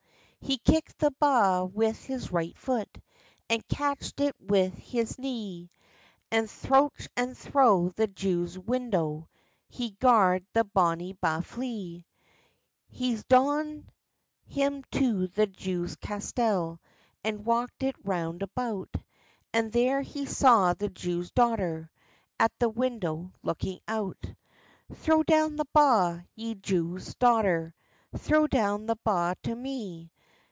[0.43, 2.89] He kickd the ba with his right foot
[3.47, 5.69] And catchd it wi his knee,
[6.31, 9.29] And throuch and thro the Jew's window
[9.69, 12.05] He gard the bonny ba flee.
[12.89, 13.87] He's doen
[14.47, 16.81] him to the Jew's castell
[17.23, 18.93] And walkd it round about;
[19.53, 21.91] And there he saw the Jew's daughter,
[22.39, 24.17] At the window looking out.
[24.95, 27.73] "Throw down the ba, ye Jew's daughter,
[28.17, 30.11] Throw down the ba to me!"